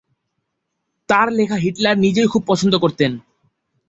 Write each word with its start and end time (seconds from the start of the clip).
তার 1.09 1.27
লেখা 1.31 1.57
হিটলার 1.57 1.95
নিজেই 1.97 2.27
খুব 2.27 2.41
পছন্দ 2.47 2.73
করতেন। 2.75 3.11